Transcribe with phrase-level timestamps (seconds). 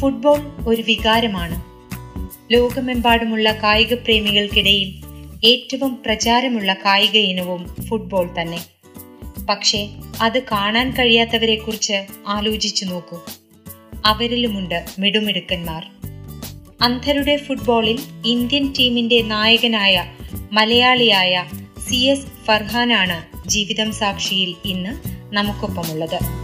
[0.00, 1.62] Football ഒരു വികാരമാണ്.
[2.52, 4.94] ലോകമെമ്പാടുമുള്ള കായിക പ്രേമികൾക്കിടയിൽ
[5.44, 8.64] ഏറ്റവും പ്രചാരമുള്ള കായിക ഇനവും ഫുട്ബോൾ തന്നെ.
[9.48, 9.88] പക്ഷേ
[10.20, 13.20] അത് കാണാൻ കഴിയാത്തവരെക്കുറിച്ച് ആലോചിച്ചു നോക്കൂ.
[14.04, 15.86] അവരിലുമുണ്ട് മിടുമിടുക്കന്മാർ.
[16.82, 20.04] അന്ധരുടെ ഫുട്ബോളിൽ ഇന്ത്യൻ ടീമിന്റെ നായകനായ
[20.52, 21.44] മലയാളിയായ
[21.88, 26.39] സി എസ് ഫർഹാനാണ് ജീവിതം സാക്ഷിയിൽ ഇന്ന് നമുക്കൊപ്പമുള്ളത്.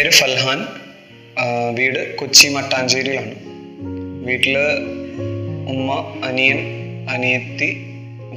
[0.00, 0.60] പേര് ഫൽഹാൻ.
[1.74, 3.34] വീട് കൊച്ചി മട്ടാഞ്ചേരിയിലാണ്.
[4.26, 4.54] വീട്ടിൽ
[5.72, 5.90] ഉമ്മ
[6.24, 6.60] അനിയൻ
[7.10, 7.68] അനിയത്തി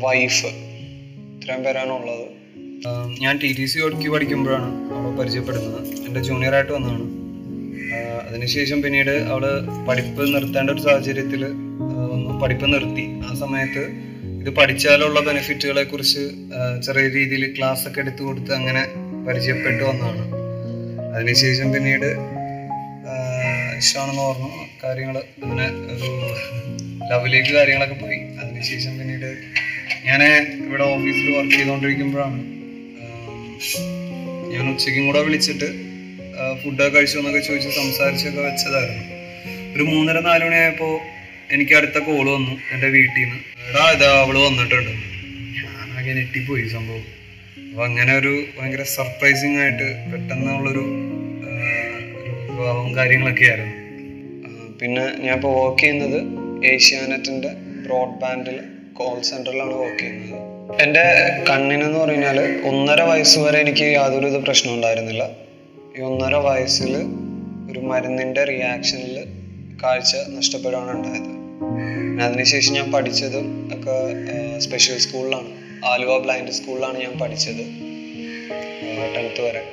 [0.01, 2.25] വൈഫ് ഇത്രയും പേരാണ് ഉള്ളത്.
[3.21, 5.87] ഞാൻ ടി ടി സി ഒടുക്കി പഠിക്കുമ്പോഴാണ് അവളെ പരിചയപ്പെടുന്നത്.
[6.07, 7.07] എന്റെ ജൂനിയറായിട്ട് വന്നതാണ്.
[8.27, 9.45] അതിനുശേഷം പിന്നീട് അവൾ
[9.89, 11.45] പഠിപ്പ് നിർത്തേണ്ട ഒരു സാഹചര്യത്തിൽ
[12.11, 13.07] ഒന്ന് പഠിപ്പ് നിർത്തി.
[13.29, 13.83] ആ സമയത്ത്
[14.41, 16.23] ഇത് പഠിച്ചാലുള്ള ബെനിഫിറ്റുകളെ കുറിച്ച്
[16.85, 18.85] ചെറിയ രീതിയിൽ ക്ലാസ് ഒക്കെ എടുത്തു കൊടുത്ത് അങ്ങനെ
[19.27, 20.32] പരിചയപ്പെട്ടു വന്നതാണ്.
[21.15, 22.09] അതിനുശേഷം പിന്നീട്
[23.77, 24.49] ഇഷ്ടമാണെന്ന് പറഞ്ഞു.
[24.83, 26.09] കാര്യങ്ങൾ അങ്ങനെ ഒരു
[27.11, 28.19] ലവിലേക്ക് കാര്യങ്ങളൊക്കെ പോയി.
[28.41, 29.29] അതിനുശേഷം പിന്നീട്
[30.07, 30.21] ഞാൻ
[30.67, 32.39] ഇവിടെ ഓഫീസിൽ വർക്ക് ചെയ്തുകൊണ്ടിരിക്കുമ്പോഴാണ്
[34.53, 35.67] ഞാൻ ഉച്ചയ്ക്കും കൂടെ വിളിച്ചിട്ട്
[36.61, 39.03] ഫുഡൊക്കെ കഴിച്ചു എന്നൊക്കെ ചോദിച്ച് സംസാരിച്ചൊക്കെ വെച്ചതായിരുന്നു.
[39.75, 40.93] ഒരു മൂന്നര നാല് മണിയായപ്പോൾ
[41.53, 44.93] എനിക്ക് അടുത്ത കോൾ വന്നു എന്റെ വീട്ടിൽ നിന്ന് എടാ ഇതാ അവൾ വന്നിട്ടുണ്ട്.
[45.57, 47.05] ഞാനാകെ ഞെട്ടിപ്പോയി സംഭവം.
[47.73, 50.79] അപ്പൊ അങ്ങനെ ഒരു ഭയങ്കര സർപ്രൈസിങ് ആയിട്ട് പെട്ടെന്നുള്ളൊരു
[52.51, 53.73] വിവാഹവും കാര്യങ്ങളൊക്കെ ആയിരുന്നു.
[54.81, 56.19] പിന്നെ ഞാൻ ഇപ്പോൾ വർക്ക് ചെയ്യുന്നത്
[56.65, 57.47] ഏഷ്യാനെറ്റിന്റെ
[57.87, 58.59] ബ്രോഡ്ബാൻഡിൽ
[58.93, 60.39] കോൾ സെന്ററിലാണ് വർക്ക് ചെയ്യുന്നത്.
[60.81, 61.05] എന്റെ
[61.49, 65.29] കണ്ണിനെന്ന് പറഞ്ഞാൽ ഒന്നര വയസ്സ് വരെ എനിക്ക് യാതൊരുവിധ പ്രശ്നം ഉണ്ടായിരുന്നില്ല.
[65.97, 66.95] ഈ ഒന്നര വയസ്സിൽ
[67.71, 69.25] ഒരു മരുന്നിന്റെ റിയാക്ഷനിൽ
[69.83, 71.33] കാഴ്ച നഷ്ടപ്പെടുകയാണ് ഉണ്ടായത്.
[72.23, 73.97] അതിനുശേഷം ഞാൻ പഠിച്ചതും ഒക്കെ
[74.59, 77.65] സ്പെഷ്യൽ സ്കൂളിലാണ് ആലുവ ബ്ലൈൻഡ് സ്കൂളിലാണ് ഞാൻ പഠിച്ചത്.
[79.15, 79.63] ടെൻത്ത് വരെ.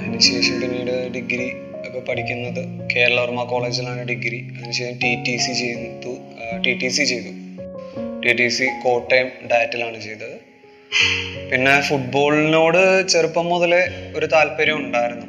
[0.00, 1.52] അതിനുശേഷം പിന്നീട് ഡിഗ്രി
[1.88, 6.16] ഒക്കെ പഠിക്കുന്നത് കേരളവർമ്മ കോളേജിലാണ് ഡിഗ്രി അതിനുശേഷം ടി ടി സി ചെയ്തു.
[6.66, 7.28] ടി ടി സി ചെയ്തു.
[8.20, 10.54] ടി ടി സി കോട്ടയം ഡയറ്റിലാണ് ചെയ്തത്.
[11.50, 15.26] പിന്നെ ഫുട്ബോളിനോട് ചെറുപ്പം മുതലേ ഒരു താല്പര്യം ഉണ്ടായിരുന്നു.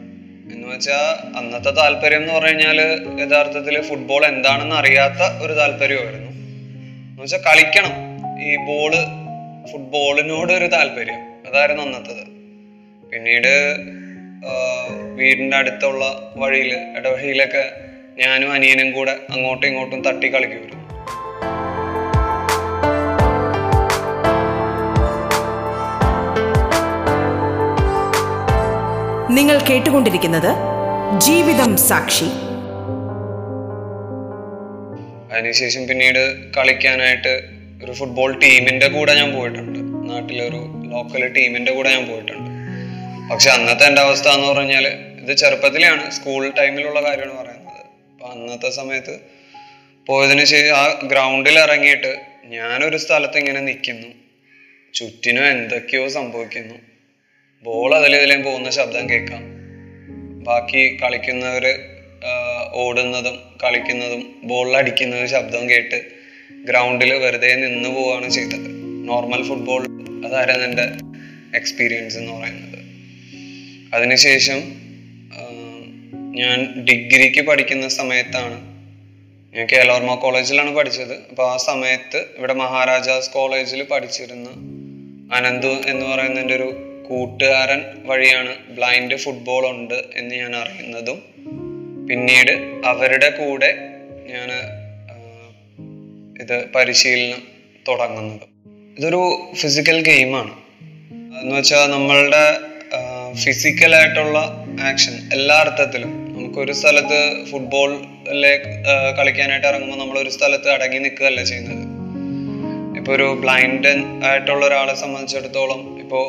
[0.56, 2.82] എന്ന് വെച്ചാൽ അന്നത്തെ താല്പര്യം എന്ന് പറഞ്ഞു കഴിഞ്ഞാൽ
[3.22, 6.32] യഥാർത്ഥത്തിൽ ഫുട്ബോൾ എന്താണെന്ന് അറിയാത്ത ഒരു താല്പര്യമായിരുന്നു.
[6.32, 8.16] എന്ന് വെച്ചാൽ കളിക്കണം.
[8.44, 9.25] ഈ ബോൾ
[9.72, 11.20] ഫുട്ബോളിനോട് ഒരു താല്പര്യം.
[11.48, 12.24] അതായിരുന്നു അന്നത്തത്.
[13.12, 13.76] പിന്നീട്
[15.16, 17.72] വീടിന്റെ വീടിന്റെ അടുത്തുള്ള വഴിയിൽ ഇടവഴിയിലൊക്കെ
[18.18, 20.86] ഞാനും അനിയനും കൂടെ അങ്ങോട്ടും ഇങ്ങോട്ടും തട്ടി കളിക്കുമായിരുന്നു.
[29.36, 30.52] നിങ്ങൾ കേട്ടുകൊണ്ടിരിക്കുന്നത്
[31.20, 32.30] ജീവിതം സാക്ഷി.
[35.34, 39.80] അതിനുശേഷം പിന്നീട് കളിക്കാനായിട്ട് ഒരു ഫുട്ബോൾ ടീമിന്റെ കൂടെ ഞാൻ പോയിട്ടുണ്ട്.
[40.10, 40.60] നാട്ടിലൊരു
[40.94, 42.50] ലോക്കൽ ടീമിന്റെ കൂടെ ഞാൻ പോയിട്ടുണ്ട്.
[43.34, 47.82] പക്ഷെ അന്നത്തെ എന്റെ അവസ്ഥ എന്ന് പറഞ്ഞാൽ ഇത് ചെറുപ്പത്തിലാണ് സ്കൂൾ ടൈമിലുള്ള കാര്യമാണ് പറയുന്നത്.
[48.12, 49.20] അപ്പൊ അന്നത്തെ സമയത്ത്
[50.08, 54.08] പോയതിന് ശേഷം ആ ഗ്രൗണ്ടിൽ ഇറങ്ങിയിട്ട് ഞാനൊരു സ്ഥലത്ത് ഇങ്ങനെ നിൽക്കുന്നു
[54.94, 56.76] ചുറ്റിനും എന്തൊക്കെയോ സംഭവിക്കുന്നു.
[57.64, 59.44] ബോൾ അതിലേതിലേയും പോകുന്ന ശബ്ദം കേൾക്കാം.
[60.44, 61.80] ബാക്കി കളിക്കുന്നവർ
[62.74, 66.16] ഓടുന്നതും കളിക്കുന്നതും ബോളിൽ അടിക്കുന്നതും ശബ്ദം കേട്ട്
[66.66, 68.68] ഗ്രൗണ്ടിൽ വെറുതെ നിന്ന് പോവുകയാണ് ചെയ്തത്.
[69.10, 69.88] നോർമൽ ഫുട്ബോൾ
[70.26, 70.88] അതായിരുന്നു എന്റെ
[71.58, 72.80] എക്സ്പീരിയൻസ് എന്ന് പറയുന്നത്?
[73.94, 74.86] അതിനുശേഷം
[76.36, 78.76] ഞാൻ ഡിഗ്രിക്ക് പഠിക്കുന്ന സമയത്താണ്
[79.56, 81.14] ഞാൻ കേരളവർമ്മ കോളേജിലാണ് പഠിച്ചത്.
[81.30, 84.50] അപ്പോൾ ആ സമയത്ത് ഇവിടെ മഹാരാജാസ് കോളേജിൽ പഠിച്ചിരുന്ന
[85.36, 91.22] അനന്തു എന്ന് പറയുന്ന എന്റെ ഒരു കൂട്ടുകാരൻ വഴിയാണ് ബ്ലൈൻഡ് ഫുട്ബോൾ ഉണ്ട് എന്ന് ഞാൻ അറിയുന്നതും.
[92.10, 92.52] പിന്നീട്
[92.86, 93.78] അവരുടെ കൂടെ
[94.28, 94.50] ഞാൻ
[96.46, 97.42] ഇത് പരിശീലനം
[97.88, 98.48] തുടങ്ങുന്നത്.
[98.98, 99.22] ഇതൊരു
[99.54, 100.52] ഫിസിക്കൽ ഗെയിമാണ്
[101.42, 102.58] എന്ന് വെച്ചാൽ നമ്മളുടെ
[103.34, 104.40] ഫിസിക്കലായിട്ടുള്ള
[104.82, 108.58] ആക്ഷൻ എല്ലാ അർത്ഥത്തിലും നമുക്കൊരു സ്ഥലത്ത് ഫുട്ബോളിലെ
[109.18, 111.84] കളിക്കാനായിട്ട് ഇറങ്ങുമ്പോൾ നമ്മൾ ഒരു സ്ഥലത്ത് അടങ്ങി നിൽക്കുകയല്ല ചെയ്യുന്നത്.
[112.98, 116.26] ഇപ്പൊ ഒരു ബ്ലൈൻഡ് ആയിട്ടുള്ള ഒരാളെ സംബന്ധിച്ചിടത്തോളം ഇപ്പോൾ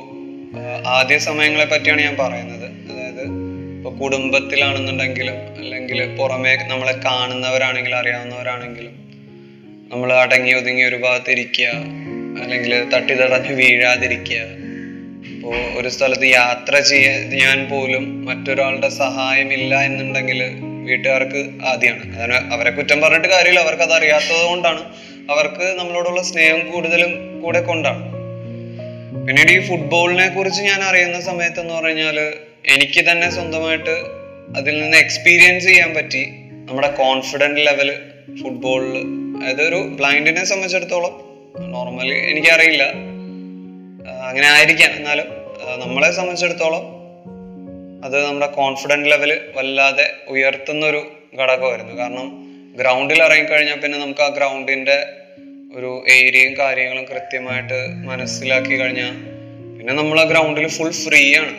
[0.86, 2.68] ആദ്യ സമയങ്ങളെ പറ്റിയാണ് ഞാൻ പറയുന്നത്.
[2.90, 3.22] അതായത്
[3.76, 9.05] ഇപ്പോൾ കുടുംബത്തിലാണെന്നുണ്ടെങ്കിലും അല്ലെങ്കിൽ പുറമേ നമ്മളെ കാണുന്നവരാണെങ്കിലും അറിയാവുന്നവരാണെങ്കിലും
[9.92, 11.66] നമ്മൾ അടങ്ങി ഒതുങ്ങി ഒരു ഭാഗത്ത് ഇരിക്കുക
[12.42, 14.38] അല്ലെങ്കിൽ തട്ടിത്തടഞ്ഞ് വീഴാതിരിക്കുക.
[15.32, 20.42] ഇപ്പോൾ ഒരു സ്ഥലത്ത് യാത്ര ചെയ്യാൻ പോലും മറ്റൊരാളുടെ സഹായമില്ല എന്നുണ്ടെങ്കിൽ
[20.84, 24.82] വീട്ടുകാർക്ക് ആദ്യമാണ് അതിന് അവരെ കുറ്റം പറഞ്ഞിട്ട് കാര്യമില്ല അവർക്ക് അത് അറിയാത്തത് കൊണ്ടാണ്
[25.30, 28.02] അവർക്ക് നമ്മളോടുള്ള സ്നേഹം കൂടുതലും കൂടെ കൊണ്ടാണ്.
[29.26, 32.18] പിന്നീട് ഈ ഫുട്ബോളിനെ കുറിച്ച് ഞാൻ അറിയുന്ന സമയത്ത് എന്ന് പറഞ്ഞാൽ
[32.66, 33.94] എനിക്ക് തന്നെ സ്വന്തമായിട്ട്
[34.56, 36.24] അതിൽ നിന്ന് എക്സ്പീരിയൻസ് ചെയ്യാൻ പറ്റി.
[36.68, 37.98] നമ്മുടെ കോൺഫിഡന്റ് ലെവൽ
[38.42, 41.14] ഫുട്ബോളിൽ അതായത് ഒരു ബ്ലൈൻഡിനെ സംബന്ധിച്ചിടത്തോളം
[41.72, 42.84] നോർമലി എനിക്കറിയില്ല.
[44.28, 44.92] അങ്ങനെ ആയിരിക്കാം.
[44.96, 45.26] എന്നാലും
[45.80, 46.84] നമ്മളെ സംബന്ധിച്ചിടത്തോളം
[48.04, 51.00] അത് നമ്മുടെ കോൺഫിഡന്റ് ലെവൽ വല്ലാതെ ഉയർത്തുന്ന ഒരു
[51.42, 51.94] ഘടകമായിരുന്നു.
[51.94, 52.26] കാരണം
[52.78, 54.98] ഗ്രൗണ്ടിൽ ഇറങ്ങിക്കഴിഞ്ഞാൽ പിന്നെ നമുക്ക് ആ ഗ്രൗണ്ടിന്റെ
[55.74, 57.78] ഒരു ഏരിയയും കാര്യങ്ങളും കൃത്യമായിട്ട്
[58.08, 59.14] മനസ്സിലാക്കി കഴിഞ്ഞാൽ
[59.78, 61.52] പിന്നെ നമ്മൾ ആ ഗ്രൗണ്ടിൽ ഫുൾ ഫ്രീ ആണ്.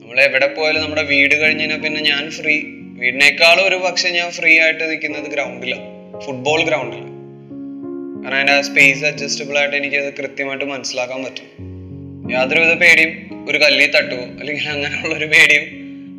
[0.00, 2.62] നമ്മൾ എവിടെ പോയാലും നമ്മുടെ വീട് കഴിഞ്ഞ് കഴിഞ്ഞാൽ പിന്നെ ഞാൻ ഫ്രീ
[3.00, 5.89] വീടിനേക്കാളും ഒരു പക്ഷെ ഞാൻ ഫ്രീ ആയിട്ട് നിൽക്കുന്നത് ഗ്രൗണ്ടിലാണ്
[6.24, 7.04] ഫുട്ബോൾ ഗ്രൗണ്ടിൽ
[8.22, 11.48] കാരണം അതിന്റെ ആ സ്പേസ് അഡ്ജസ്റ്റബിൾ ആയിട്ട് എനിക്ക് അത് കൃത്യമായിട്ട് മനസ്സിലാക്കാൻ പറ്റും.
[12.32, 13.12] യാതൊരുവിധ പേടിയും
[13.50, 15.64] ഒരു കല്ലിൽ തട്ടുവോ അല്ലെങ്കിൽ അങ്ങനെയുള്ള ഒരു പേടിയും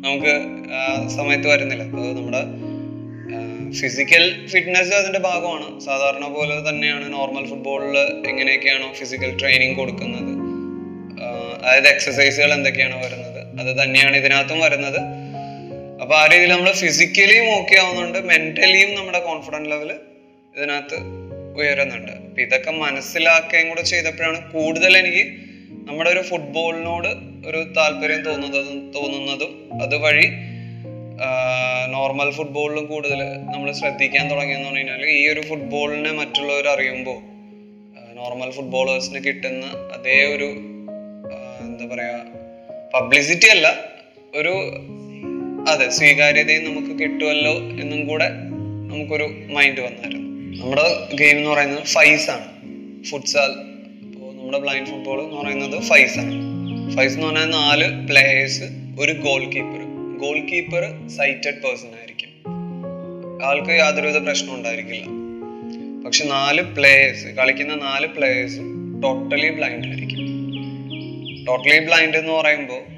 [0.04, 0.34] നമുക്ക്
[0.74, 1.82] ആ സമയത്ത് വരുന്നില്ല.
[1.82, 2.42] അത് നമ്മുടെ
[3.80, 5.80] ഫിസിക്കൽ ഫിറ്റ്നസ് അതിന്റെ ഭാഗമാണ്.
[5.80, 7.98] സാധാരണ പോലെ തന്നെയാണ് നോർമൽ ഫുട്ബോളിൽ
[8.28, 10.32] എങ്ങനെയൊക്കെയാണോ ഫിസിക്കൽ ട്രെയിനിങ് കൊടുക്കുന്നത്.
[11.64, 13.40] അതായത് എക്സസൈസുകൾ എന്തൊക്കെയാണോ വരുന്നത്.
[13.60, 15.00] അത് തന്നെയാണ് ഇതിനകത്തും വരുന്നത്.
[16.12, 19.90] അപ്പൊ ആ രീതിയിൽ നമ്മൾ ഫിസിക്കലിയും ഓക്കെ ആവുന്നുണ്ട് മെന്റലിയും നമ്മുടെ കോൺഫിഡൻസ് ലെവൽ
[20.54, 20.98] ഇതിനകത്ത്
[21.56, 22.10] ഉയരുന്നുണ്ട്.
[22.10, 25.22] അപ്പൊ ഇതൊക്കെ മനസ്സിലാക്കുകയും കൂടെ ചെയ്തപ്പോഴാണ് കൂടുതൽ എനിക്ക്
[25.88, 27.08] നമ്മുടെ ഒരു ഫുട്ബോളിനോട്
[27.46, 30.26] ഒരു താല്പര്യം തോന്നുന്നതും തോന്നുന്നതും അതുവഴി
[31.86, 33.22] നോർമൽ ഫുട്ബോളിലും കൂടുതൽ
[33.52, 37.18] നമ്മൾ ശ്രദ്ധിക്കാൻ തുടങ്ങിയെന്ന് പറഞ്ഞു കഴിഞ്ഞാൽ ഈ ഒരു ഫുട്ബോളിനെ മറ്റുള്ളവർ അറിയുമ്പോൾ
[38.14, 40.50] നോർമൽ ഫുട്ബോളേഴ്സിന് കിട്ടുന്ന അതേ ഒരു
[41.60, 42.20] എന്താ പറയുക
[42.94, 43.68] പബ്ലിസിറ്റി അല്ല
[44.36, 44.54] ഒരു
[45.68, 48.28] അതെ സ്വീകാര്യതയും നമുക്ക് കിട്ടുമല്ലോ എന്നും കൂടെ
[48.88, 50.62] നമുക്കൊരു മൈൻഡ് വന്നായിരുന്നു.
[50.62, 52.46] നമ്മുടെ ഗെയിം എന്ന് പറയുന്നത് ഫൈസ് ആണ്.
[53.04, 53.50] ഫുട്സാൽ
[54.06, 56.34] ഇപ്പോൾ നമ്മുടെ ബ്ലൈൻഡ് ഫുട്ബോൾ എന്ന് പറയുന്നത് ഫൈസ് ആണ്.
[56.96, 58.62] ഫൈസ് എന്ന് പറഞ്ഞാൽ നാല് പ്ലേയേഴ്സ്
[59.00, 59.82] ഒരു goal keeper
[60.18, 62.28] goal keeper sighted person ആയിരിക്കും.
[63.44, 65.04] ആൾക്ക് യാതൊരുവിധ പ്രശ്നം ഉണ്ടായിരിക്കില്ല.
[66.04, 70.22] പക്ഷെ നാല് പ്ലേയേഴ്സ് കളിക്കുന്ന നാല് പ്ലേയേഴ്സും ടോട്ടലി ബ്ലൈൻഡ് ആയിരിക്കും
[71.44, 72.91] ടോട്ടലി ബ്ലൈൻഡ് എന്ന് പറയുമ്പോൾ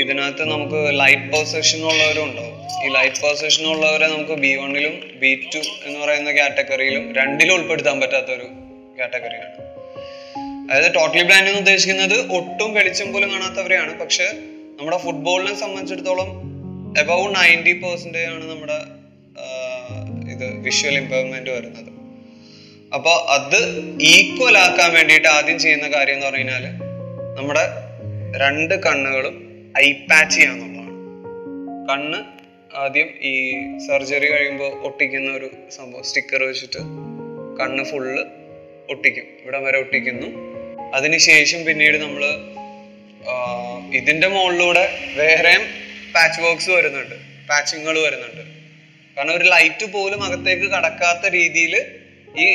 [0.00, 2.54] ഇതിനകത്ത് നമുക്ക് ലൈറ്റ് പെർസെപ്ഷൻ ഉള്ളവരും ഉണ്ടാവും
[2.86, 8.26] ഈ ലൈറ്റ് പെർസെപ്ഷൻ ഉള്ളവരെ നമുക്ക് ബി വണ്ണിലും ബി ടു എന്ന് പറയുന്ന കാറ്റഗറിയിലും രണ്ടിലും ഉൾപ്പെടുത്താൻ പറ്റാത്ത
[8.26, 8.46] ഒരു
[9.00, 9.54] കാറ്റഗറിയാണ്
[10.70, 13.98] അതായത് ടോട്ടലി ബ്ലൈൻഡ് എന്ന് ഉദ്ദേശിക്കുന്നത് ഒട്ടും വെളിച്ചം പോലും കാണാത്തവരെയാണ്.
[13.98, 14.24] പക്ഷെ
[14.78, 16.30] നമ്മുടെ ഫുട്ബോളിനെ സംബന്ധിച്ചിടത്തോളം
[16.98, 18.78] എബവ് നയന്റി പെർസെന്റേജ് ആണ് നമ്മുടെ
[20.32, 21.90] ഇത് വിഷ്വൽ ഇമ്പയർമെന്റ് വരുന്നത്.
[22.94, 23.60] അപ്പോൾ അത്
[24.00, 26.64] ഈക്വൽ ആക്കാൻ വേണ്ടിയിട്ട് ആദ്യം ചെയ്യുന്ന കാര്യം എന്ന് പറഞ്ഞു കഴിഞ്ഞാൽ
[27.36, 27.64] നമ്മുടെ
[28.38, 30.92] രണ്ട് കണ്ണുകളും ഐ പാച്ച് ചെയ്യാന്നുള്ളതാണ്.
[31.88, 32.18] കണ്ണ്
[32.82, 33.34] ആദ്യം ഈ
[33.86, 36.80] സർജറി കഴിയുമ്പോൾ ഒട്ടിക്കുന്ന ഒരു സംഭവം സ്റ്റിക്കർ വെച്ചിട്ട്
[37.60, 38.22] കണ്ണ് ഫുള്ള്
[38.92, 40.28] ഒട്ടിക്കും ഇവിടം വരെ ഒട്ടിക്കുന്നു.
[40.94, 42.24] അതിനുശേഷം പിന്നീട് നമ്മൾ
[43.98, 44.84] ഇതിന്റെ മുകളിലൂടെ
[45.16, 45.64] വേറെയും
[46.14, 47.16] പാച്ച് വർക്ക്സ് വരുന്നുണ്ട്
[47.48, 48.42] പാച്ചിങ്ങുകൾ വരുന്നുണ്ട്.
[49.16, 51.74] കാരണം ഒരു ലൈറ്റ് പോലും അകത്തേക്ക് കടക്കാത്ത രീതിയിൽ
[52.44, 52.48] ഈ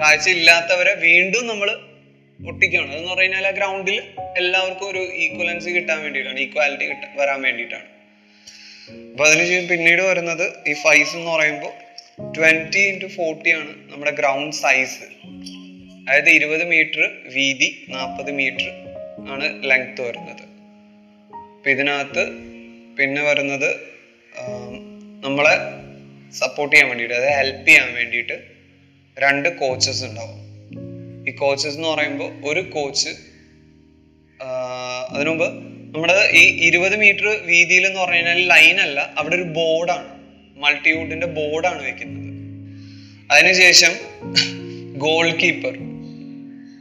[0.00, 1.68] കാഴ്ച ഇല്ലാത്തവരെ വീണ്ടും നമ്മൾ
[2.48, 4.02] ഒട്ടിക്കുകയാണ് അതെന്ന് പറഞ്ഞു കഴിഞ്ഞാൽ ആ ഗ്രൗണ്ടിൽ
[4.36, 6.38] എല്ലാവർക്കും ഒരു ഈക്വലൻസ് കിട്ടാൻ വേണ്ടിയിട്ടാണ്.
[6.38, 7.88] ഈക്വാലിറ്റി കിട്ടാൻ വരാൻ വേണ്ടിയിട്ടാണ്.
[9.12, 11.72] അപ്പൊ അതിനുശേഷം പിന്നീട് വരുന്നത് ഈ ഫൈസ് എന്ന് പറയുമ്പോൾ
[12.36, 15.02] ട്വന്റി ഇന്റു ഫോർട്ടി ആണ് നമ്മുടെ ഗ്രൗണ്ട് സൈസ്
[16.08, 18.68] അതായത് ഇരുപത് മീറ്റർ വീതി നാൽപ്പത് മീറ്റർ
[19.32, 20.44] ആണ് ലെങ്ത് വരുന്നത്.
[21.56, 22.24] അപ്പൊ ഇതിനകത്ത്
[22.98, 23.70] പിന്നെ വരുന്നത്
[25.24, 25.54] നമ്മളെ
[26.38, 28.36] സപ്പോർട്ട് ചെയ്യാൻ വേണ്ടിയിട്ട് അതായത് ഹെൽപ്പ് ചെയ്യാൻ വേണ്ടിയിട്ട്
[29.16, 30.41] രണ്ട് കോച്ചസ് ഉണ്ടാവും.
[31.28, 33.08] ഈ കോച്ചസ് എന്ന് പറയുമ്പോൾ ഒരു കോച്ച്
[35.10, 35.44] അതിനുമുമ്പ്
[35.94, 40.08] നമ്മുടെ ഈ ഇരുപത് മീറ്റർ വീതിയിൽ എന്ന് പറഞ്ഞു കഴിഞ്ഞാൽ ലൈൻ അല്ല അവിടെ ഒരു ബോർഡാണ്
[40.56, 42.22] മൾട്ടിവുഡിന്റെ ബോർഡാണ് വെക്കുന്നത്.
[43.30, 43.92] അതിനുശേഷം
[44.98, 45.78] ഗോൾ കീപ്പർ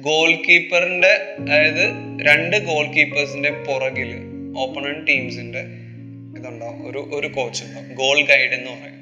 [0.01, 1.83] ഗോൾ കീപ്പറിന്റെ അതായത്
[2.27, 4.11] രണ്ട് ഗോൾ കീപ്പേഴ്സിന്റെ പുറകിൽ
[4.57, 5.59] ഓപ്പണന്റ് ടീംസിന്റെ
[6.39, 6.91] ഇതുണ്ടാവും.
[6.91, 7.93] ഒരു ഒരു കോച്ച് ഉണ്ടാവും.
[7.95, 9.01] ഗോൾ ഗൈഡ് എന്ന് പറയും.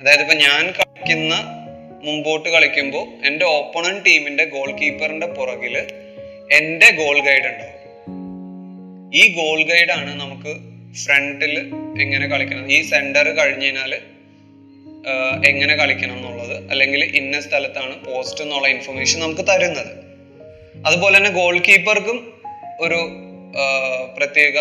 [0.00, 1.57] അതായത് ഇപ്പൊ ഞാൻ കളിക്കുന്ന
[2.04, 5.76] മുമ്പോട്ട് കളിക്കുമ്പോൾ എന്റെ ഓപ്പണൻ ടീമിന്റെ ഗോൾ കീപ്പറിന്റെ പുറകിൽ
[6.52, 7.74] എന്റെ ഗോൾ ഗൈഡ് ഉണ്ടാവും.
[9.14, 10.52] ഈ ഗോൾ ഗൈഡാണ് നമുക്ക്
[11.04, 11.54] ഫ്രണ്ടിൽ
[12.02, 12.72] എങ്ങനെ കളിക്കണം?
[12.72, 13.94] ഈ സെന്റർ കഴിഞ്ഞ് കഴിഞ്ഞാൽ
[15.46, 19.92] എങ്ങനെ കളിക്കണം എന്നുള്ളത് അല്ലെങ്കിൽ ഇന്ന സ്ഥലത്താണ് പോസ്റ്റ് എന്നുള്ള ഇൻഫർമേഷൻ നമുക്ക് തരുന്നത്.
[20.86, 22.18] അതുപോലെ തന്നെ ഗോൾ കീപ്പർക്കും
[22.80, 22.98] ഒരു
[24.16, 24.56] പ്രത്യേക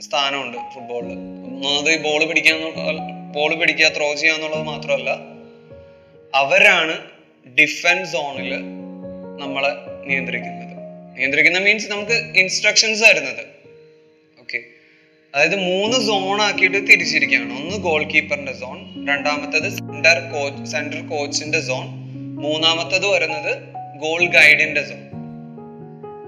[0.00, 1.12] സ്ഥാനമുണ്ട് ഫുട്ബോളിൽ
[1.48, 2.56] ഒന്നാമത് ഈ ബോൾ പിടിക്കാൻ
[3.32, 5.31] ബോൾ പിടിക്കുക ത്രോ ചെയ്യുക എന്നുള്ളത് മാത്രമല്ല
[6.34, 6.94] അവരാണ്
[7.58, 8.52] ഡിഫൻസ് സോണിൽ
[9.42, 9.70] നമ്മളെ
[10.08, 10.76] നിയന്ത്രിക്കുന്നത്.
[11.16, 13.42] നിയന്ത്രിക്കുന്ന മീൻസ് നമുക്ക് ഇൻസ്ട്രക്ഷൻസ് തരുന്നത്
[14.42, 14.58] ഓക്കെ
[15.34, 17.52] അതായത് മൂന്ന് സോൺ ആക്കിയിട്ട് തിരിച്ചിരിക്കുകയാണ്.
[17.60, 21.86] ഒന്ന് ഗോൾ കീപ്പറിന്റെ സോൺ രണ്ടാമത്തത് സെന്റർ കോച്ച് സെന്റർ കോച്ചിന്റെ സോൺ
[22.44, 23.52] മൂന്നാമത്തത് വരുന്നത്
[24.04, 25.02] ഗോൾ ഗൈഡിന്റെ സോൺ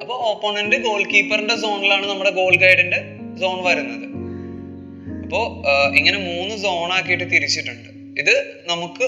[0.01, 2.99] അപ്പോൾ ഓപ്പോണന്റ് ഗോൾ കീപ്പറിന്റെ സോണിലാണ് നമ്മുടെ ഗോൾ ഗൈഡിന്റെ
[3.41, 4.07] സോൺ വരുന്നത്.
[5.25, 5.45] അപ്പോൾ
[5.99, 7.89] ഇങ്ങനെ മൂന്ന് സോൺ ആക്കിയിട്ട് തിരിച്ചിട്ടുണ്ട്.
[8.21, 8.35] ഇത്
[8.73, 9.07] നമുക്ക്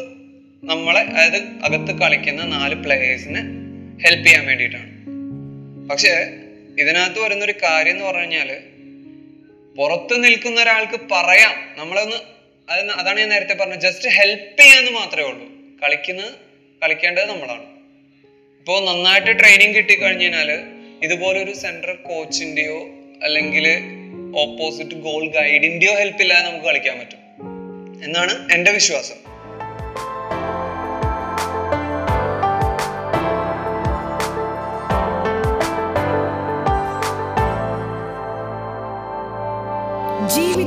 [0.64, 3.40] നമ്മളെ അതായത് അകത്ത് കളിക്കുന്ന നാല് പ്ലേയേഴ്സിനെ
[4.04, 4.90] ഹെൽപ്പ് ചെയ്യാൻ വേണ്ടിയിട്ടാണ്.
[5.88, 6.12] പക്ഷേ
[6.78, 8.60] ഇതിനകത്ത് വരുന്ന ഒരു കാര്യം എന്ന് പറഞ്ഞു കഴിഞ്ഞാൽ
[9.76, 11.52] പുറത്ത് നിൽക്കുന്ന ഒരാൾക്ക് പറയാം.
[11.76, 12.16] നമ്മളൊന്ന്
[12.70, 13.80] അത് അതാണ് ഞാൻ നേരത്തെ പറഞ്ഞത്.
[13.80, 15.46] ജസ്റ്റ് ഹെൽപ്പ് ചെയ്യാന്ന് മാത്രമേ ഉള്ളൂ.
[15.82, 16.22] കളിക്കുന്ന
[16.82, 17.62] കളിക്കേണ്ടത് നമ്മളാണ്.
[18.58, 20.60] ഇപ്പോൾ നന്നായിട്ട് ട്രെയിനിങ് കിട്ടിക്കഴിഞ്ഞാൽ കഴിഞ്ഞാൽ
[21.02, 22.88] ഇതുപോലൊരു സെൻട്രൽ കോച്ചിന്റെയോ
[23.22, 23.82] അല്ലെങ്കിൽ
[24.36, 27.18] ഓപ്പോസിറ്റ് ഗോൾ ഗൈഡിന്റെയോ ഹെൽപ്പ് ഇല്ലാതെ നമുക്ക് കളിക്കാൻ പറ്റും.
[28.04, 29.35] എന്നാണ് എന്റെ വിശ്വാസം.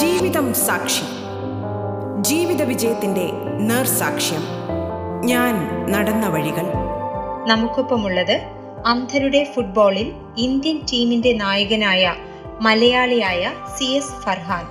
[0.00, 1.06] ജീവിതം സാക്ഷി.
[2.20, 3.26] ജീവിത വിജയത്തിന്റെ
[3.60, 4.42] നേർസാക്ഷ്യം.
[5.24, 5.54] ഞാൻ
[5.92, 6.66] നടന്ന വഴികൾ.
[7.48, 8.40] നമുക്കൊപ്പമുള്ളത്
[8.86, 12.14] അന്ധരുടെ ഫുട്ബോളിൽ ഇന്ത്യൻ ടീമിന്റെ നായകനായ
[12.60, 14.64] മലയാളിയായ സി എസ് ഫർഹാൻ.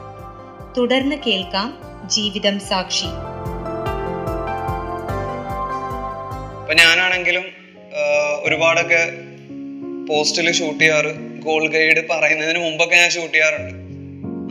[0.78, 3.10] തുടർന്ന് കേൾക്കാം ജീവിതം സാക്ഷി.
[6.60, 7.44] ഇപ്പൊ ഞാനാണെങ്കിലും
[8.44, 9.04] ഒരുപാടൊക്കെ
[10.10, 11.12] പോസ്റ്റിൽ ഷൂട്ട് ചെയ്യാറ്
[11.46, 13.75] ഗോൾ ഗൈഡ് പറയുന്നതിന് മുമ്പൊക്കെ ഞാൻ ഷൂട്ട് ചെയ്യാറുണ്ട്.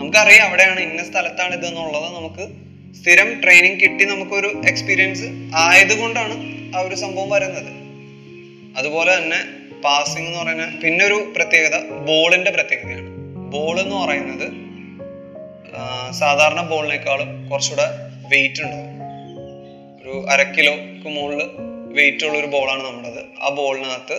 [0.04, 2.44] നമുക്കറിയാം അവിടെയാണ് ഇന്ന സ്ഥലത്താണ് ഇത് എന്നുള്ളത് നമുക്ക്
[2.96, 6.34] സ്ഥിരം ട്രെയിനിങ് കിട്ടി നമുക്കൊരു എക്സ്പീരിയൻസ് ആയതുകൊണ്ടാണ്
[6.76, 7.70] ആ ഒരു സംഭവം വരുന്നത്.
[8.78, 9.38] അതുപോലെ തന്നെ
[9.84, 13.08] പാസിംഗ് എന്ന് പറയുന്ന പിന്നെ ഒരു പ്രത്യേകത ബോളിന്റെ പ്രത്യേകതയാണ്.
[13.54, 14.46] ബോൾ എന്ന് പറയുന്നത്
[16.18, 17.88] സാധാരണ ബോളിനേക്കാളും കുറച്ചുകൂടെ
[18.34, 18.92] വെയിറ്റ് ഉണ്ടാവും.
[20.02, 21.42] ഒരു അര കിലോക്ക് മുകളിൽ
[21.96, 24.18] വെയിറ്റ് ഉള്ള ഒരു ബോളാണ് നമ്മുടേത് ആ ബോളിനകത്ത്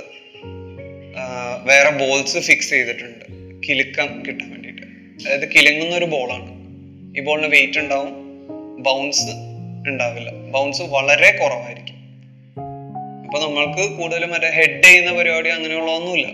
[1.69, 3.25] വേറെ ബോൾസ് ഫിക്സ് ചെയ്തിട്ടുണ്ട്.
[3.67, 4.54] കിലുക്കം കിട്ടാൻ
[5.23, 6.49] അതായത് കിലങ്ങുന്ന ഒരു ബോളാണ്
[7.17, 8.09] ഈ ബോളിന് വെയിറ്റ് ഉണ്ടാവും
[8.83, 9.21] ബൗൺസ്
[9.87, 10.31] ഉണ്ടാവില്ല.
[10.31, 11.95] ബൗൺസ് വളരെ കുറവായിരിക്കും.
[13.25, 16.27] അപ്പൊ നമ്മൾക്ക് കൂടുതലും മറ്റേ ഹെഡ് ചെയ്യുന്ന പരിപാടി അങ്ങനെയുള്ള ഒന്നുമില്ല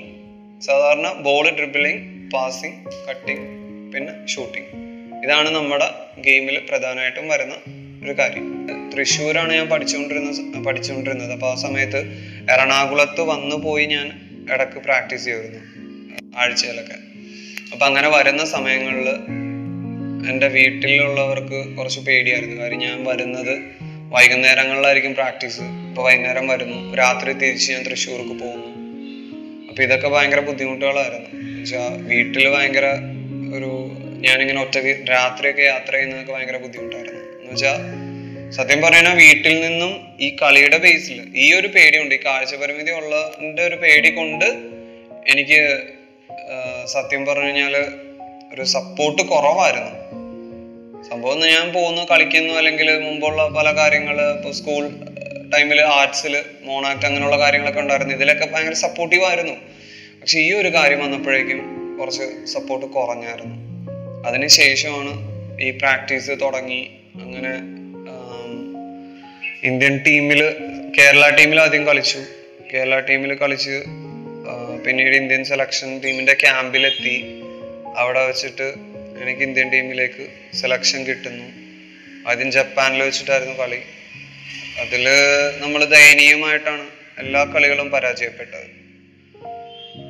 [0.59, 3.47] സാധാരണ ബോൾ ഡ്രിബിളിങ് പാസിങ് കട്ടിങ്
[3.91, 4.65] പിന്നെ ഷൂട്ടിങ്
[5.23, 5.89] ഇതാണ് നമ്മുടെ
[6.21, 7.55] ഗെയിമിൽ പ്രധാനമായിട്ടും വരുന്ന
[8.03, 8.67] ഒരു കാര്യം.
[8.93, 11.31] തൃശ്ശൂരാണ് ഞാൻ പഠിച്ചുകൊണ്ടിരുന്ന പഠിച്ചുകൊണ്ടിരുന്നത്.
[11.31, 11.97] അപ്പോൾ ആ സമയത്ത്
[12.51, 14.07] എറണാകുളത്ത് വന്നു പോയി ഞാൻ
[14.53, 15.59] ഇടയ്ക്ക് പ്രാക്ടീസ് ചെയ്തിരുന്നു.
[16.37, 17.10] ആഴ്ചയിലൊക്കെ.
[17.73, 19.09] അപ്പം അങ്ങനെ വരുന്ന സമയങ്ങളിൽ
[20.29, 22.61] എന്റെ വീട്ടിലുള്ളവർക്ക് കുറച്ച് പേടിയായിരുന്നു.
[22.61, 23.59] കാര്യം ഞാൻ വരുന്നത്
[24.09, 26.95] വൈകുന്നേരങ്ങളിലായിരിക്കും പ്രാക്ടീസ് ഇപ്പോൾ വൈകുന്നേരം വരുന്നു.
[26.95, 28.67] രാത്രി തിരിച്ച് ഞാൻ തൃശ്ശൂർക്ക് പോകുന്നു.
[29.69, 31.29] അപ്പൊ ഇതൊക്കെ ഭയങ്കര ബുദ്ധിമുട്ടുകളായിരുന്നു.
[31.29, 32.85] എന്നുവെച്ചാൽ വീട്ടിൽ ഭയങ്കര
[33.55, 37.19] ഒരു ഞാനിങ്ങനെ ഒറ്റയ്ക്ക് രാത്രിയൊക്കെ യാത്ര ചെയ്യുന്നതൊക്കെ ഭയങ്കര ബുദ്ധിമുട്ടായിരുന്നു.
[37.19, 37.77] എന്ന് വെച്ചാൽ
[38.51, 42.15] സത്യം പറയണ വീട്ടിൽ നിന്നും ഈ കളിയുടെ ബേസിൽ ഈ ഒരു പേടിയുണ്ട്.
[42.15, 44.45] ഈ കാഴ്ച പരിമിതി ഉള്ളതിന്റെ ഒരു പേടി കൊണ്ട്
[45.27, 45.81] എനിക്ക്
[46.85, 47.85] സത്യം പറഞ്ഞു കഴിഞ്ഞാൽ
[48.53, 50.01] ഒരു സപ്പോർട്ട് കുറവായിരുന്നു.
[51.09, 54.89] സംഭവം ഞാൻ പോകുന്നു കളിക്കുന്നു അല്ലെങ്കിൽ മുമ്പുള്ള പല കാര്യങ്ങൾ ഇപ്പോൾ സ്കൂൾ
[55.53, 58.15] ടൈമിൽ ആർട്സിൽ മോണാക്ട് അങ്ങനെയുള്ള കാര്യങ്ങളൊക്കെ ഉണ്ടായിരുന്നു.
[58.15, 59.53] ഇതിലൊക്കെ ഭയങ്കര സപ്പോർട്ടീവ് ആയിരുന്നു.
[60.21, 61.59] പക്ഷെ ഈ ഒരു കാര്യം വന്നപ്പോഴേക്കും
[61.99, 63.55] കുറച്ച് സപ്പോർട്ട് കുറഞ്ഞായിരുന്നു.
[64.27, 65.13] അതിന് ശേഷമാണ്
[65.61, 66.91] ഈ പ്രാക്ടീസ് തുടങ്ങി.
[67.15, 67.51] അങ്ങനെ
[69.63, 70.53] ഇന്ത്യൻ ടീമിൽ
[70.97, 72.17] കേരള ടീമിൽ ആദ്യം കളിച്ചു.
[72.73, 73.83] കേരള ടീമിൽ കളിച്ച്
[74.85, 77.23] പിന്നീട് ഇന്ത്യൻ സെലക്ഷൻ ടീമിന്റെ ക്യാമ്പിലെത്തി
[77.95, 78.73] അവിടെ വെച്ചിട്ട്
[79.21, 81.45] എനിക്ക് ഇന്ത്യൻ ടീമിലേക്ക് സെലക്ഷൻ കിട്ടുന്നു.
[82.29, 83.79] ആദ്യം ജപ്പാനിൽ വെച്ചിട്ടായിരുന്നു കളി.
[84.79, 85.07] അതിൽ
[85.57, 88.81] നമ്മൾ ദയനീയമായിട്ടാണ് എല്ലാ കളികളും പരാജയപ്പെട്ടത്.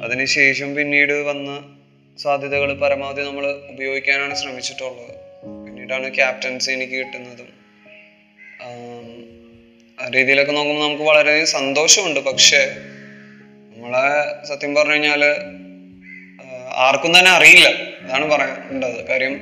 [0.03, 1.77] അതിനുശേഷം പിന്നീട് വന്ന
[2.17, 5.15] സാധ്യതകൾ പരമാവധി നമ്മൾ ഉപയോഗിക്കാനാണ് ശ്രമിച്ചിട്ടുള്ളത്.
[5.65, 7.49] പിന്നീടാണ് ക്യാപ്റ്റൻസി എനിക്ക് കിട്ടുന്നതും.
[9.99, 12.19] ആ രീതിയിലൊക്കെ നോക്കുമ്പോൾ നമുക്ക് വളരെ സന്തോഷമുണ്ട്.
[12.19, 12.75] പക്ഷേ
[13.93, 14.19] നമ്മളെ
[14.49, 15.23] സത്യം പറഞ്ഞു കഴിഞ്ഞാൽ
[16.83, 17.67] ആർക്കും തന്നെ അറിയില്ല.
[18.03, 18.99] അതാണ് പറയേണ്ടത്.
[19.09, 19.33] കാര്യം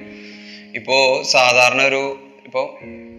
[0.78, 0.96] ഇപ്പോ
[1.34, 2.00] സാധാരണ ഒരു
[2.48, 2.62] ഇപ്പോ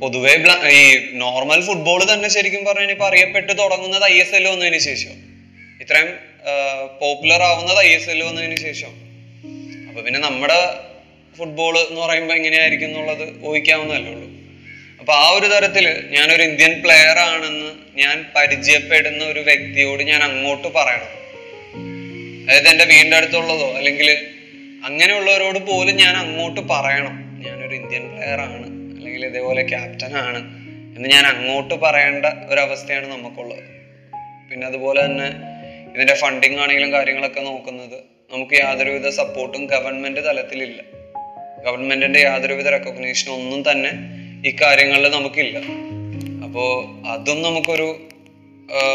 [0.00, 0.32] പൊതുവേ
[0.78, 0.80] ഈ
[1.22, 5.14] നോർമൽ ഫുട്ബോൾ തന്നെ ശരിക്കും പറഞ്ഞാൽ ഇപ്പൊ അറിയപ്പെട്ട് തുടങ്ങുന്നത് ഐ എസ് എൽ വന്നതിന് ശേഷം.
[5.84, 6.10] ഇത്രയും
[7.02, 8.92] പോപ്പുലർ ആവുന്നത് ഐ എസ് എൽ വന്നതിന് ശേഷം.
[9.88, 10.58] അപ്പൊ പിന്നെ നമ്മുടെ
[11.38, 14.28] ഫുട്ബോൾ എന്ന് പറയുമ്പോൾ എങ്ങനെയായിരിക്കും എന്നുള്ളത് ഊഹിക്കാവുന്നതല്ലേ ഉള്ളൂ.
[15.00, 17.70] അപ്പൊ ആ ഒരു തരത്തിൽ ഞാനൊരു ഇന്ത്യൻ പ്ലെയർ ആണെന്ന്
[18.02, 21.08] ഞാൻ പരിചയപ്പെടുന്ന ഒരു വ്യക്തിയോട് ഞാൻ അങ്ങോട്ട് പറയണം.
[22.50, 24.08] അതായത് എന്റെ വീടിന്റെ അടുത്തുള്ളതോ അല്ലെങ്കിൽ
[24.84, 27.16] അങ്ങനെയുള്ളവരോട് പോലും ഞാൻ അങ്ങോട്ട് പറയണം.
[27.44, 28.66] ഞാനൊരു ഇന്ത്യൻ പ്ലെയർ ആണ്
[28.96, 30.40] അല്ലെങ്കിൽ ഇതേപോലെ ക്യാപ്റ്റൻ ആണ്
[30.96, 33.62] എന്ന് ഞാൻ അങ്ങോട്ട് പറയേണ്ട ഒരവസ്ഥയാണ് നമുക്കുള്ളത്.
[34.50, 35.28] പിന്നെ അതുപോലെ തന്നെ
[35.94, 37.98] ഇതിന്റെ ഫണ്ടിങ് ആണെങ്കിലും കാര്യങ്ങളൊക്കെ നോക്കുന്നത്
[38.32, 40.82] നമുക്ക് യാതൊരുവിധ സപ്പോർട്ടും ഗവൺമെന്റ് തലത്തിലില്ല.
[41.66, 43.92] ഗവൺമെന്റിന്റെ യാതൊരുവിധ റെക്കഗ്നീഷനും ഒന്നും തന്നെ
[44.48, 45.58] ഈ കാര്യങ്ങളിൽ നമുക്കില്ല.
[46.46, 46.70] അപ്പോൾ
[47.14, 47.88] അതും നമുക്കൊരു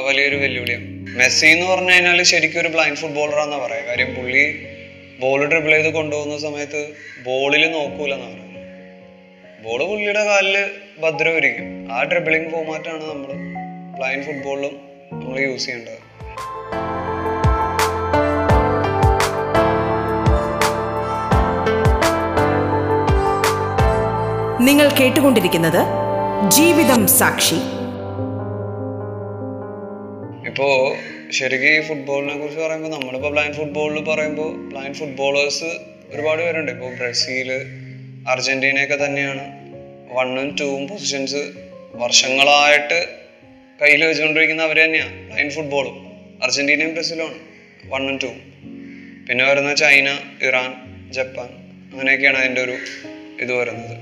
[0.07, 0.94] വലിയൊരു വെല്ലുവിളിയാണ്.
[1.17, 3.81] മെസ്സി എന്ന് പറഞ്ഞു കഴിഞ്ഞാൽ ശരിക്കും ഒരു ബ്ലൈൻഡ് ഫുട്ബോളറാന്നാ പറയാ.
[3.89, 4.43] കാര്യം പുള്ളി
[5.19, 6.81] ബോൾ ഡ്രിബിൾ ചെയ്ത് കൊണ്ടുപോകുന്ന സമയത്ത്
[7.25, 8.41] ബോളിൽ നോക്കൂലെന്നാ പറയുന്നത്
[9.65, 10.57] ബോൾ പുള്ളിയുടെ കാലിൽ
[11.03, 11.67] ഭദ്രമായിരിക്കും.
[11.91, 13.31] ആ ഡ്രിബിളിംഗ് ഫോമാറ്റാണ് നമ്മൾ
[13.97, 14.75] ബ്ലൈൻഡ് ഫുട്ബോളിലും
[15.13, 16.01] നമ്മൾ യൂസ് ചെയ്യേണ്ടത്.
[24.67, 25.81] നിങ്ങൾ കേട്ടുകൊണ്ടിരിക്കുന്നത്
[26.49, 27.59] ജീവിതം സാക്ഷി.
[30.47, 30.67] ഇപ്പോ
[31.31, 35.63] ശരിക്കും ഈ ഫുട്ബോളിനെ കുറിച്ച് പറയുമ്പോൾ നമ്മളിപ്പോൾ ബ്ലൈൻഡ് ഫുട്ബോളിൽ പറയുമ്പോൾ ബ്ലൈൻഡ് ഫുട്ബോളേഴ്സ്
[36.09, 36.71] ഒരുപാട് പേരുണ്ട്.
[36.71, 37.51] ഇപ്പോൾ ബ്രസീൽ
[38.29, 39.41] അർജന്റീനയൊക്കെ തന്നെയാണ്.
[40.13, 41.51] വണ്ണും ടൂവും പൊസിഷൻസ്
[41.93, 43.07] വർഷങ്ങളായിട്ട്
[43.81, 46.07] കയ്യിൽ വെച്ചുകൊണ്ടിരിക്കുന്ന അവർ തന്നെയാണ് ബ്ലൈൻഡ് ഫുട്ബോളും
[46.43, 47.39] അർജന്റീനയും ബ്രസീലുമാണ്.
[47.85, 48.53] വണ്ണും ടൂവും
[49.29, 50.73] പിന്നെ വരുന്ന ചൈന ഇറാൻ
[51.11, 51.49] ജപ്പാൻ
[51.91, 52.77] അങ്ങനെയൊക്കെയാണ് അതിന്റെ ഒരു
[53.41, 53.97] ഇത് വരുന്നത്.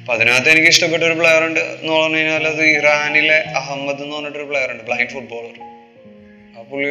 [0.00, 4.44] അപ്പൊ അതിനകത്ത് എനിക്ക് ഇഷ്ടപ്പെട്ട ഒരു പ്ലെയർ ഉണ്ട് എന്ന് പറഞ്ഞു കഴിഞ്ഞാൽ അത് ഇറാനിലെ അഹമ്മദ് എന്ന് പറഞ്ഞിട്ടൊരു
[4.44, 5.79] പ്ലെയർ ഉണ്ട് ബ്ലൈൻഡ് ഫുട്ബോളർ
[6.70, 6.88] പുള്ളി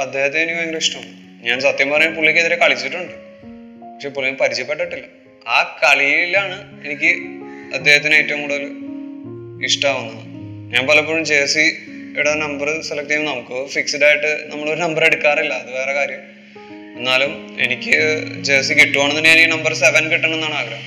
[0.00, 1.10] അദ്ദേഹത്തെ എനിക്ക് ഭയങ്കര ഇഷ്ടമാണ്.
[1.46, 3.12] ഞാൻ സത്യം പറയാൻ പുള്ളിക്കെതിരെ കളിച്ചിട്ടുണ്ട്.
[3.94, 5.04] പക്ഷെ പുള്ളി പരിചയപ്പെട്ടിട്ടില്ല.
[5.48, 7.10] ആ കളിയിലാണ് എനിക്ക്
[7.74, 8.62] അദ്ദേഹത്തിന് ഏറ്റവും കൂടുതൽ
[9.64, 10.26] ഇഷ്ടമാവുന്നത്
[10.74, 11.76] ഞാൻ പലപ്പോഴും ജേഴ്സി
[12.18, 15.54] ഇടാൻ നമ്പർ സെലക്ട് ചെയ്യുമ്പോൾ നമുക്ക് ഫിക്സ്ഡ് ആയിട്ട് നമ്മളൊരു നമ്പർ എടുക്കാറില്ല.
[15.54, 16.20] അത് വേറെ കാര്യം.
[16.98, 17.92] എന്നാലും എനിക്ക്
[18.42, 20.84] ജേഴ്സി കിട്ടുവാണെന്നുണ്ടെങ്കിൽ എനിക്ക് നമ്പർ സെവൻ കിട്ടണം എന്നാണ് ആഗ്രഹം.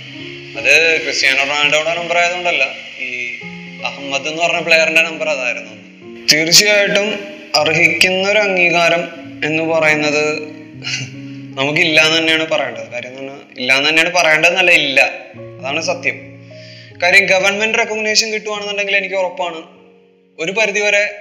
[0.57, 2.63] അത് ക്രിസ്ത്യാനോ റൊണാൾഡോയുടെ നമ്പർ ആയതുകൊണ്ടല്ല
[2.99, 3.39] ഈ
[3.85, 5.73] അഹമ്മദ് എന്ന് പറഞ്ഞ പ്ലെയറിന്റെ നമ്പർ അതായിരുന്നു.
[6.33, 9.03] തീർച്ചയായിട്ടും അർഹിക്കുന്ന ഒരു അംഗീകാരം
[9.45, 10.39] എന്ന് പറയുന്നത്
[11.57, 12.89] നമുക്കില്ല എന്ന് തന്നെയാണ് പറയേണ്ടത്.
[12.89, 15.11] കാര്യം ഇല്ല എന്ന് തന്നെയാണ് പറയേണ്ടതെന്നല്ല ഇല്ല.
[15.59, 16.15] അതാണ് സത്യം.
[17.03, 19.63] കാര്യം ഗവൺമെന്റ് റെക്കഗ്നേഷൻ കിട്ടുവാണെന്നുണ്ടെങ്കിൽ എനിക്ക് ഉറപ്പാണ്.
[20.39, 21.15] ഒരു പരിധിവരെ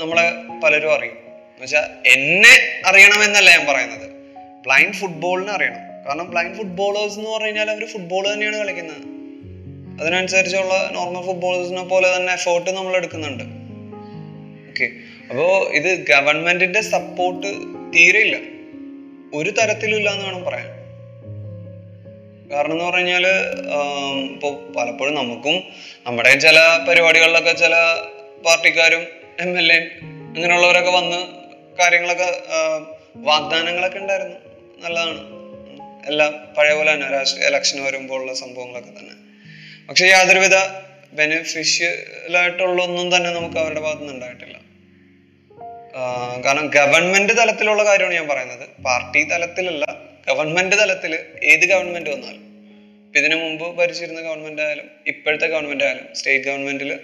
[0.00, 0.32] നമ്മളെ
[0.64, 1.12] പലരും അറിയും.
[1.12, 4.10] എന്നുവെച്ചാൽ എന്നെ അറിയണമെന്നല്ല ഞാൻ പറയുന്നത്.
[4.62, 6.08] ബ്ലൈൻഡ് ഫുട്ബോളിനെ അറിയണം.
[6.08, 9.12] കാരണം ബ്ലൈൻഡ് ഫുട്ബോളേഴ്സ് എന്ന് പറഞ്ഞു കഴിഞ്ഞാൽ അവർ ഫുട്ബോൾ തന്നെയാണ് കളിക്കുന്നത്.
[10.00, 13.44] അതിനനുസരിച്ചുള്ള നോർമൽ ഫുട്ബോളേഴ്സിനെ പോലെ തന്നെ എഫേർട്ട് നമ്മൾ എടുക്കുന്നുണ്ട്
[14.70, 14.90] ഓക്കെ
[15.30, 17.48] അപ്പോ ഇത് ഗവൺമെന്റിന്റെ സപ്പോർട്ട്
[17.94, 18.36] തീരെ ഇല്ല
[19.34, 20.68] ഒരു തരത്തിലില്ല എന്ന് വേണം പറയാൻ.
[22.50, 23.26] കാരണം എന്ന് പറഞ്ഞു കഴിഞ്ഞാൽ
[24.32, 25.62] ഇപ്പോൾ പലപ്പോഴും നമുക്കും
[26.06, 26.58] നമ്മുടെ ചില
[26.88, 27.74] പരിപാടികളിലൊക്കെ ചില
[28.46, 29.06] പാർട്ടിക്കാരും
[29.40, 31.20] എം എൽ എ അങ്ങനെയുള്ളവരൊക്കെ വന്ന്
[31.78, 32.30] കാര്യങ്ങളൊക്കെ
[33.16, 34.36] വാഗ്ദാനങ്ങളൊക്കെ ഉണ്ടായിരുന്നു.
[34.78, 35.42] നല്ലതാണ്.
[36.06, 39.14] എല്ലാം പഴയ പോലെ തന്നെ രാഷ്ട്രീയ ഇലക്ഷൻ വരുമ്പോഴുള്ള സംഭവങ്ങളൊക്കെ തന്നെ.
[39.88, 40.56] പക്ഷെ യാതൊരുവിധ
[41.12, 44.61] ബെനിഫിഷ്യലായിട്ടുള്ള ഒന്നും തന്നെ നമുക്ക് അവരുടെ ഭാഗത്തുനിന്ന് ഉണ്ടായിട്ടില്ല.
[46.44, 48.82] കാരണം ഗവൺമെന്റ് തലത്തിലുള്ള കാര്യമാണ് ഞാൻ പറയുന്നത്.
[48.82, 49.86] പാർട്ടി തലത്തിലല്ല
[50.28, 52.42] ഗവൺമെന്റ് തലത്തിൽ ഏത് ഗവൺമെന്റ് വന്നാലും.
[53.16, 57.00] ഇതിനു മുമ്പ് ഭരിച്ചിരുന്ന ഗവൺമെന്റ് ആയാലും ഇപ്പോഴത്തെ ഗവൺമെന്റ് ആയാലും സ്റ്റേറ്റ് ഗവൺമെന്റിൽ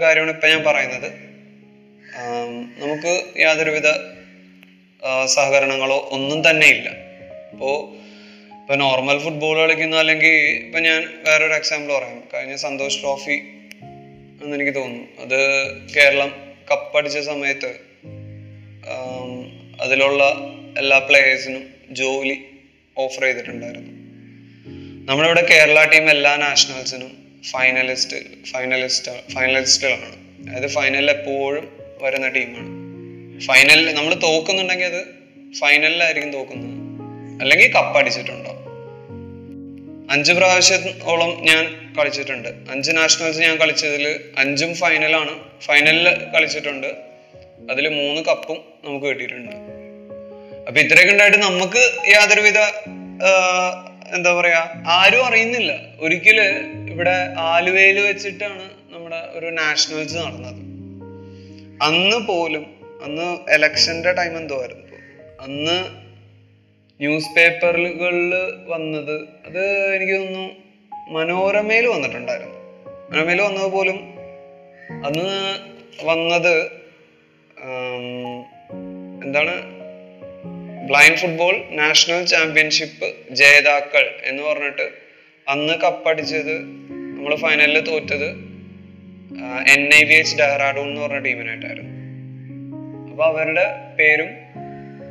[0.00, 1.12] കാര്യമാണ് ഇപ്പൊ ഞാൻ പറയുന്നത്.
[2.82, 3.88] നമുക്ക് യാതൊരുവിധ
[5.26, 6.88] സഹകരണങ്ങളോ ഒന്നും തന്നെ ഇല്ല.
[7.52, 7.94] ഇപ്പോ
[8.60, 12.22] ഇപ്പൊ നോർമൽ ഫുട്ബോൾ കളിക്കുന്ന അല്ലെങ്കിൽ ഇപ്പൊ ഞാൻ വേറൊരു എക്സാമ്പിൾ പറയാം.
[12.34, 13.38] കഴിഞ്ഞ സന്തോഷ് ട്രോഫി
[14.42, 15.06] എന്ന് എനിക്ക് തോന്നുന്നു.
[15.22, 15.38] അത്
[15.94, 17.70] കേരളം കപ്പടിച്ച സമയത്ത്
[19.80, 20.24] അതിലുള്ള
[20.78, 22.44] എല്ലാ പ്ലേയേഴ്സിനും ജോലി
[22.98, 23.92] ഓഫർ ചെയ്തിട്ടുണ്ടായിരുന്നു.
[25.08, 28.16] നമ്മുടെ ഇവിടെ കേരള ടീം എല്ലാ നാഷണൽസിനും ഫൈനലിസ്റ്റ്
[28.52, 30.16] ഫൈനലിസ്റ്റ് ഫൈനലിസ്റ്റുകളാണ്
[30.48, 32.68] അതായത് ഫൈനലിൽ എപ്പോഴും വരുന്ന ടീമാണ്
[33.40, 35.02] ഫൈനലിൽ നമ്മൾ തോക്കുന്നുണ്ടെങ്കിൽ അത്
[35.60, 36.74] ഫൈനലിലായിരിക്കും തോക്കുന്നത്.
[37.40, 38.57] അല്ലെങ്കിൽ കപ്പടിച്ചിട്ടുണ്ടോ?
[40.10, 42.48] അഞ്ച് പ്രാവശ്യത്തോളം ഞാൻ കളിച്ചിട്ടുണ്ട്.
[42.70, 44.04] അഞ്ച് നാഷണൽസ് ഞാൻ കളിച്ചതിൽ
[44.38, 46.86] അഞ്ചും ഫൈനലാണ് ഫൈനലിൽ കളിച്ചിട്ടുണ്ട്.
[47.70, 49.56] അതിൽ മൂന്ന് കപ്പും നമുക്ക് കിട്ടിയിട്ടുണ്ട്.
[50.68, 52.58] അപ്പൊ ഇത്രയൊക്കെ ഉണ്ടായിട്ട് നമുക്ക് യാതൊരുവിധ
[54.16, 55.72] എന്താ പറയാ ആരും അറിയുന്നില്ല.
[56.00, 56.40] ഒരിക്കൽ
[56.92, 60.60] ഇവിടെ ആലുവയിൽ വെച്ചിട്ടാണ് നമ്മുടെ ഒരു നാഷണൽസ് നടന്നത്.
[61.82, 62.66] അന്ന് പോലും
[63.04, 64.84] അന്ന് എലക്ഷന്റെ ടൈം എന്തോ ആയിരുന്നു.
[65.40, 66.07] അന്ന്
[67.00, 68.32] ന്യൂസ് പേപ്പറുകളിൽ
[68.66, 69.16] വന്നത്.
[69.46, 70.46] അത് എനിക്ക് തോന്നുന്നു
[71.10, 72.54] മനോരമയിൽ വന്നിട്ടുണ്ടായിരുന്നു.
[73.10, 73.98] മനോരമയിൽ വന്നത് പോലും
[75.06, 75.28] അന്ന്
[76.04, 76.54] വന്നത്
[79.24, 79.54] എന്താണ്?
[80.88, 84.90] ബ്ലൈൻഡ് ഫുട്ബോൾ നാഷണൽ ചാമ്പ്യൻഷിപ്പ് ജേതാക്കൾ എന്ന് പറഞ്ഞിട്ട്
[85.48, 86.54] അന്ന് കപ്പടിച്ചത്
[87.16, 88.28] നമ്മൾ ഫൈനലിൽ തോറ്റത്
[89.68, 91.92] N I V H Dehradun എന്ന് പറഞ്ഞ ടീമിനായിട്ടായിരുന്നു.
[93.10, 93.66] അപ്പൊ അവരുടെ
[93.98, 94.47] പേരും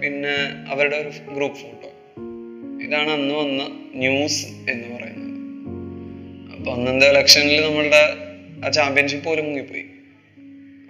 [0.01, 1.87] പിന്നെ അവരുടെ ഒരു ഗ്രൂപ്പ് ഫോട്ടോ
[2.83, 3.63] ഇതാണ് അന്ന് വന്ന
[3.95, 5.27] ന്യൂസ് എന്ന് പറയുന്നത്.
[6.55, 8.13] അപ്പൊ അന്നത്തെ ഇലക്ഷനിൽ നമ്മളുടെ
[8.65, 9.85] ആ ചാമ്പ്യൻഷിപ്പ് പോലും മുങ്ങിപ്പോയി.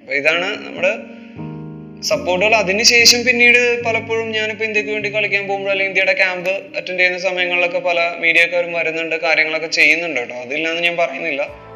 [0.01, 1.17] അപ്പൊ ഇതാണ് നമ്മുടെ
[2.01, 7.79] സപ്പോർട്ടുകൾ അതിനുശേഷം പിന്നീട് പലപ്പോഴും ഞാനിപ്പോ ഇന്ത്യയ്ക്ക് വേണ്ടി കളിക്കാൻ പോകുമ്പോൾ അല്ലെങ്കിൽ ഇന്ത്യയുടെ ക്യാമ്പ് അറ്റൻഡ് ചെയ്യുന്ന സമയങ്ങളിലൊക്കെ
[7.79, 10.35] പല മീഡിയക്കാരും വരുന്നുണ്ട് കാര്യങ്ങളൊക്കെ ചെയ്യുന്നുണ്ട് കേട്ടോ.
[10.35, 11.66] അതില്ലാന്ന് ഞാൻ പറയുന്നില്ല.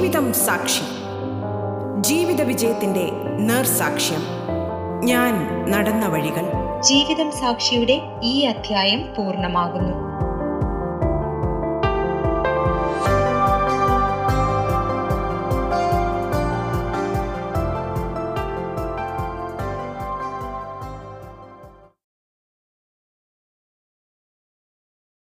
[0.00, 0.80] ജീവിതം സാക്ഷി.
[2.00, 4.20] ജീവിത വിജയത്തിന്റെ നേർസാക്ഷ്യം.
[5.04, 6.42] ഞാൻ നടന്ന വഴികൾ.
[6.80, 9.96] ജീവിതം സാക്ഷിയുടെ ഈ അധ്യായം പൂർണമാകുന്നു.